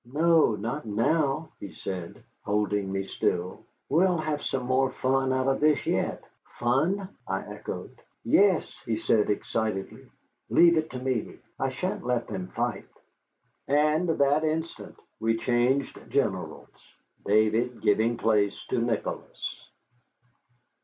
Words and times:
"No, 0.11 0.55
not 0.55 0.87
now," 0.87 1.49
he 1.59 1.71
said, 1.73 2.23
holding 2.43 2.91
me 2.91 3.03
still. 3.03 3.67
"We'll 3.87 4.17
have 4.17 4.41
some 4.41 4.63
more 4.65 4.89
fun 4.89 5.31
out 5.31 5.47
of 5.47 5.59
this 5.59 5.85
yet." 5.85 6.23
"Fun?" 6.57 7.07
I 7.27 7.41
echoed. 7.41 8.01
"Yes," 8.23 8.81
he 8.83 8.97
said 8.97 9.29
excitedly. 9.29 10.07
"Leave 10.49 10.75
it 10.75 10.89
to 10.89 10.99
me. 10.99 11.37
I 11.59 11.69
shan't 11.69 12.03
let 12.03 12.25
them 12.27 12.47
fight." 12.47 12.89
And 13.67 14.09
that 14.09 14.43
instant 14.43 14.99
we 15.19 15.37
changed 15.37 15.99
generals, 16.09 16.71
David 17.23 17.83
giving 17.83 18.17
place 18.17 18.65
to 18.71 18.79
Nicholas. 18.81 19.69